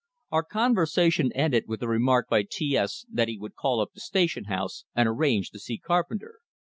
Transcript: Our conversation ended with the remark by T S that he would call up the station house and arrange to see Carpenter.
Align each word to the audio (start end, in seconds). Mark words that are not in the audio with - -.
Our 0.31 0.41
conversation 0.41 1.31
ended 1.33 1.65
with 1.67 1.81
the 1.81 1.87
remark 1.87 2.27
by 2.27 2.41
T 2.41 2.75
S 2.75 3.05
that 3.07 3.27
he 3.27 3.37
would 3.37 3.55
call 3.55 3.79
up 3.79 3.93
the 3.93 3.99
station 4.01 4.45
house 4.45 4.83
and 4.95 5.07
arrange 5.07 5.51
to 5.51 5.59
see 5.59 5.77
Carpenter. 5.77 6.39